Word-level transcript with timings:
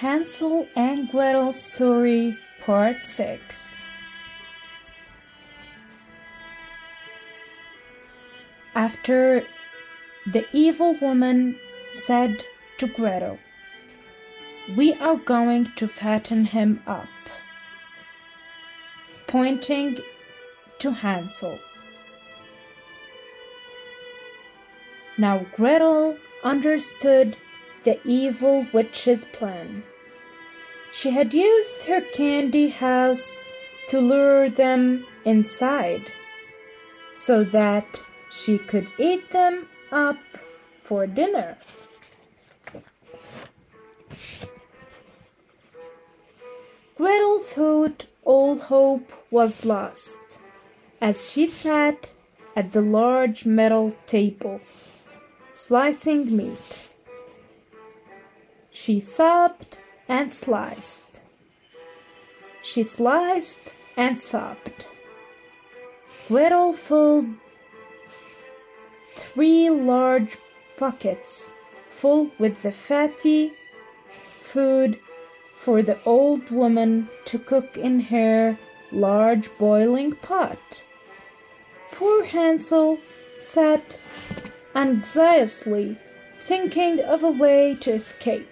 Hansel 0.00 0.68
and 0.76 1.10
Gretel 1.10 1.50
Story 1.50 2.38
Part 2.64 3.04
6 3.04 3.82
After 8.76 9.42
the 10.24 10.46
evil 10.52 10.96
woman 11.00 11.58
said 11.90 12.44
to 12.78 12.86
Gretel, 12.86 13.40
We 14.76 14.94
are 15.00 15.16
going 15.16 15.72
to 15.74 15.88
fatten 15.88 16.44
him 16.44 16.80
up, 16.86 17.08
pointing 19.26 19.98
to 20.78 20.92
Hansel. 20.92 21.58
Now 25.18 25.44
Gretel 25.56 26.16
understood 26.44 27.36
the 27.84 27.98
evil 28.04 28.66
witch's 28.72 29.24
plan. 29.26 29.82
She 30.92 31.10
had 31.10 31.34
used 31.34 31.84
her 31.84 32.00
candy 32.00 32.68
house 32.68 33.40
to 33.88 34.00
lure 34.00 34.50
them 34.50 35.06
inside 35.24 36.02
so 37.12 37.44
that 37.44 38.02
she 38.30 38.58
could 38.58 38.88
eat 38.98 39.30
them 39.30 39.68
up 39.92 40.18
for 40.80 41.06
dinner. 41.06 41.56
Gretel 46.96 47.38
thought 47.38 48.06
all 48.24 48.58
hope 48.58 49.12
was 49.30 49.64
lost 49.64 50.40
as 51.00 51.30
she 51.30 51.46
sat 51.46 52.12
at 52.56 52.72
the 52.72 52.80
large 52.80 53.46
metal 53.46 53.94
table, 54.06 54.60
slicing 55.52 56.36
meat. 56.36 56.87
She 58.80 59.00
sobbed 59.00 59.76
and 60.08 60.32
sliced. 60.32 61.20
She 62.62 62.84
sliced 62.84 63.72
and 63.96 64.18
sobbed. 64.20 64.86
Gretel 66.28 66.72
filled 66.72 67.26
three 69.16 69.68
large 69.68 70.38
buckets 70.78 71.50
full 71.90 72.30
with 72.38 72.62
the 72.62 72.70
fatty 72.72 73.52
food 74.40 74.98
for 75.54 75.82
the 75.82 75.98
old 76.04 76.50
woman 76.50 77.10
to 77.26 77.38
cook 77.38 77.76
in 77.76 77.98
her 77.98 78.56
large 78.92 79.50
boiling 79.58 80.12
pot. 80.12 80.82
Poor 81.90 82.24
Hansel 82.24 82.98
sat 83.40 84.00
anxiously 84.74 85.98
thinking 86.38 87.00
of 87.00 87.24
a 87.24 87.30
way 87.30 87.74
to 87.80 87.92
escape. 87.92 88.48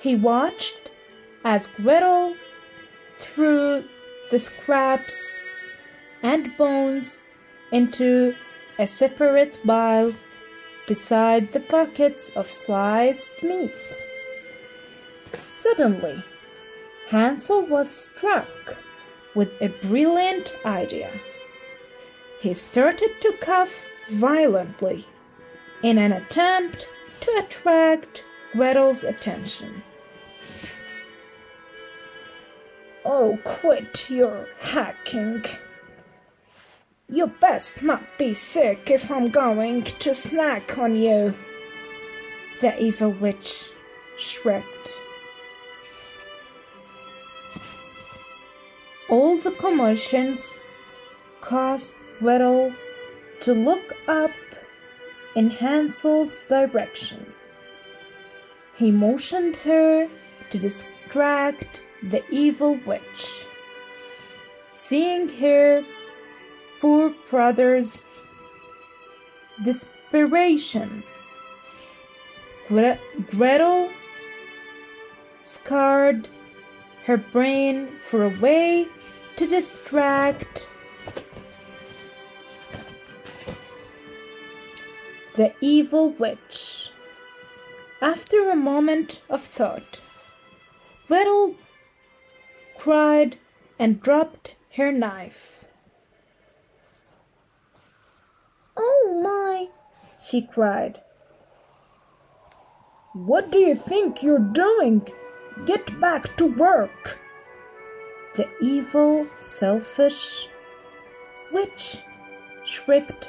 He 0.00 0.14
watched 0.14 0.90
as 1.44 1.66
Gretel 1.66 2.34
threw 3.18 3.84
the 4.30 4.38
scraps 4.38 5.38
and 6.22 6.56
bones 6.56 7.22
into 7.70 8.34
a 8.78 8.86
separate 8.86 9.58
pile 9.66 10.14
beside 10.86 11.52
the 11.52 11.60
buckets 11.60 12.30
of 12.30 12.50
sliced 12.50 13.30
meat. 13.42 13.74
Suddenly, 15.50 16.24
Hansel 17.08 17.66
was 17.66 17.90
struck 17.90 18.78
with 19.34 19.50
a 19.60 19.68
brilliant 19.68 20.56
idea. 20.64 21.10
He 22.40 22.54
started 22.54 23.20
to 23.20 23.34
cough 23.40 23.84
violently 24.08 25.06
in 25.82 25.98
an 25.98 26.12
attempt 26.12 26.88
to 27.20 27.30
attract 27.36 28.24
Gretel's 28.52 29.04
attention. 29.04 29.82
Oh, 33.04 33.38
quit 33.44 34.10
your 34.10 34.46
hacking. 34.60 35.44
You 37.08 37.26
best 37.26 37.82
not 37.82 38.02
be 38.18 38.34
sick 38.34 38.90
if 38.90 39.10
I'm 39.10 39.30
going 39.30 39.82
to 39.82 40.14
snack 40.14 40.78
on 40.78 40.96
you. 40.96 41.34
The 42.60 42.80
evil 42.80 43.10
witch 43.10 43.70
shrieked. 44.18 44.92
All 49.08 49.38
the 49.38 49.50
commotions 49.50 50.60
caused 51.40 52.04
Gretel 52.20 52.72
to 53.40 53.54
look 53.54 53.94
up 54.06 54.30
in 55.34 55.50
Hansel's 55.50 56.42
direction. 56.48 57.32
He 58.76 58.90
motioned 58.90 59.56
her 59.56 60.08
to 60.50 60.58
distract 60.58 61.80
the 62.02 62.22
evil 62.30 62.78
witch. 62.86 63.44
Seeing 64.72 65.28
her 65.28 65.84
poor 66.80 67.14
brother's 67.30 68.06
desperation, 69.64 71.02
Gretel 72.68 73.90
scarred 75.38 76.28
her 77.04 77.16
brain 77.16 77.88
for 78.02 78.24
a 78.24 78.40
way 78.40 78.86
to 79.36 79.46
distract 79.46 80.68
the 85.36 85.52
evil 85.60 86.10
witch. 86.10 86.90
After 88.02 88.50
a 88.50 88.56
moment 88.56 89.20
of 89.28 89.42
thought, 89.42 90.00
Gretel 91.06 91.56
cried 92.80 93.36
and 93.78 94.00
dropped 94.00 94.54
her 94.76 94.90
knife. 94.90 95.66
Oh 98.74 99.20
my, 99.22 99.68
she 100.18 100.40
cried. 100.40 101.02
What 103.12 103.50
do 103.50 103.58
you 103.58 103.74
think 103.74 104.22
you're 104.22 104.38
doing? 104.38 105.06
Get 105.66 106.00
back 106.00 106.34
to 106.38 106.46
work. 106.46 107.18
The 108.36 108.48
evil, 108.62 109.26
selfish 109.36 110.48
witch 111.52 112.00
shrieked 112.64 113.28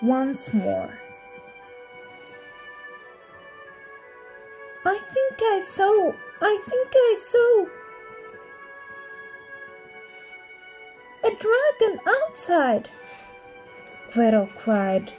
once 0.00 0.54
more. 0.54 0.96
I 4.84 4.96
think 4.96 5.42
I 5.42 5.58
saw, 5.58 6.12
I 6.40 6.56
think 6.68 6.90
I 6.94 7.14
saw 7.18 7.79
dragon 11.40 12.00
outside, 12.06 12.88
Gretel 14.12 14.48
cried 14.56 15.12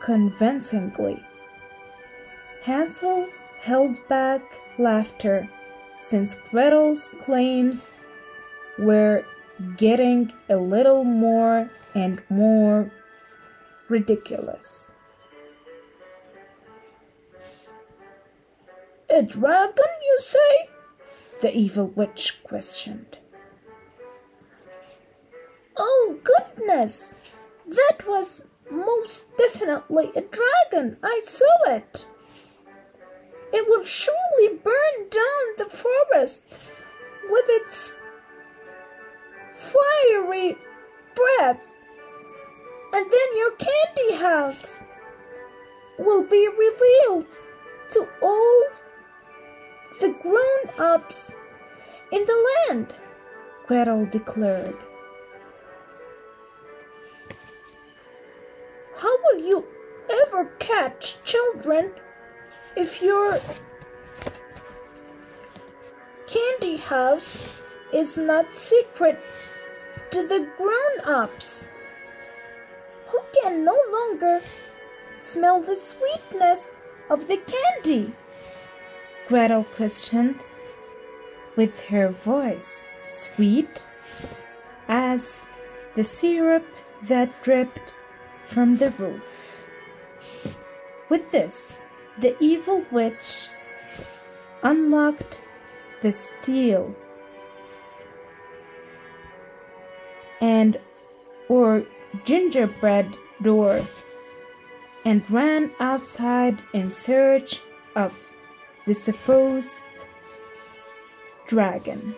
convincingly. 0.00 1.22
Hansel 2.62 3.28
held 3.60 3.96
back 4.08 4.42
laughter 4.78 5.48
since 5.98 6.36
Gretel's 6.50 7.10
claims 7.24 7.98
were 8.78 9.24
getting 9.76 10.32
a 10.48 10.56
little 10.56 11.04
more 11.04 11.70
and 11.94 12.20
more 12.28 12.90
ridiculous. 13.88 14.94
A 19.10 19.22
dragon, 19.22 19.92
you 20.02 20.18
say? 20.20 20.68
The 21.42 21.54
evil 21.54 21.88
witch 21.88 22.40
questioned. 22.44 23.18
Oh, 25.76 26.18
goodness! 26.22 27.16
That 27.66 28.06
was 28.06 28.44
most 28.70 29.36
definitely 29.36 30.10
a 30.16 30.22
dragon. 30.22 30.96
I 31.02 31.20
saw 31.22 31.64
it. 31.66 32.06
It 33.52 33.68
will 33.68 33.84
surely 33.84 34.56
burn 34.62 35.08
down 35.10 35.44
the 35.58 35.66
forest 35.66 36.58
with 37.28 37.44
its 37.48 37.96
fiery 39.46 40.56
breath. 41.14 41.62
And 42.94 43.10
then 43.10 43.36
your 43.36 43.52
candy 43.52 44.16
house 44.16 44.84
will 45.98 46.24
be 46.24 46.48
revealed 46.48 47.26
to 47.90 48.08
all 48.22 48.66
the 50.00 50.14
grown 50.22 50.78
ups 50.78 51.36
in 52.10 52.24
the 52.26 52.66
land, 52.68 52.94
Gretel 53.66 54.06
declared. 54.06 54.76
You 59.42 59.64
ever 60.08 60.44
catch 60.58 61.22
children 61.24 61.90
if 62.76 63.02
your 63.02 63.40
candy 66.26 66.76
house 66.76 67.60
is 67.92 68.16
not 68.16 68.54
secret 68.54 69.20
to 70.10 70.26
the 70.26 70.48
grown 70.56 71.00
ups? 71.04 71.72
Who 73.08 73.20
can 73.42 73.64
no 73.64 73.78
longer 73.90 74.40
smell 75.18 75.60
the 75.60 75.76
sweetness 75.76 76.74
of 77.10 77.28
the 77.28 77.36
candy? 77.36 78.14
Gretel 79.28 79.64
questioned, 79.64 80.44
with 81.56 81.80
her 81.80 82.08
voice 82.08 82.90
sweet 83.08 83.84
as 84.88 85.46
the 85.94 86.04
syrup 86.04 86.64
that 87.02 87.42
dripped 87.42 87.92
from 88.44 88.76
the 88.76 88.90
roof. 88.90 89.66
With 91.08 91.30
this, 91.30 91.82
the 92.18 92.36
evil 92.42 92.84
witch 92.90 93.48
unlocked 94.62 95.40
the 96.02 96.12
steel 96.12 96.94
and 100.40 100.78
or 101.48 101.84
gingerbread 102.24 103.16
door 103.40 103.84
and 105.04 105.28
ran 105.30 105.70
outside 105.80 106.58
in 106.72 106.90
search 106.90 107.60
of 107.94 108.12
the 108.86 108.94
supposed 108.94 109.82
dragon. 111.46 112.14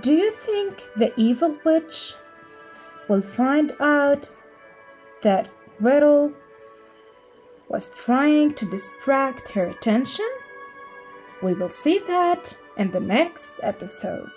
Do 0.00 0.14
you 0.14 0.30
think 0.30 0.82
the 0.96 1.12
evil 1.20 1.56
witch 1.64 2.14
will 3.08 3.22
find 3.22 3.72
out 3.80 4.28
that 5.22 5.48
Gretel 5.78 6.32
was 7.68 7.90
trying 8.00 8.54
to 8.54 8.70
distract 8.70 9.48
her 9.50 9.66
attention? 9.66 10.28
We 11.42 11.54
will 11.54 11.70
see 11.70 11.98
that 12.06 12.56
in 12.76 12.90
the 12.90 13.00
next 13.00 13.52
episode. 13.62 14.30